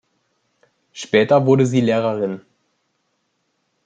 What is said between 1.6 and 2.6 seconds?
sie Lehrerin.